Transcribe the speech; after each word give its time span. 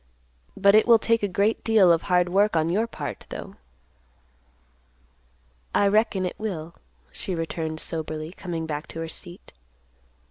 But 0.57 0.73
it 0.73 0.87
will 0.87 0.97
take 0.97 1.21
a 1.21 1.27
great 1.27 1.63
deal 1.63 1.91
of 1.91 2.01
hard 2.01 2.27
work 2.27 2.55
on 2.55 2.71
your 2.71 2.87
part, 2.87 3.27
though." 3.29 3.57
"I 5.75 5.85
reckon 5.89 6.25
it 6.25 6.39
will," 6.39 6.73
she 7.11 7.35
returned 7.35 7.79
soberly, 7.79 8.31
coming 8.31 8.65
back 8.65 8.87
to 8.87 8.99
her 9.01 9.07
seat. 9.07 9.51